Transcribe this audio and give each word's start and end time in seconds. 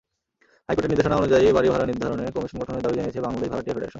হাইকোর্টের 0.67 0.91
নির্দেশনা 0.91 1.19
অনুযায়ী 1.19 1.45
বাড়িভাড়া 1.57 1.85
নির্ধারণে 1.91 2.23
কমিশন 2.35 2.57
গঠনের 2.61 2.83
দাবি 2.85 2.95
জানিয়েছে 2.99 3.25
বাংলাদেশ 3.25 3.49
ভাড়াটিয়া 3.51 3.73
ফেডারেশন। 3.75 3.89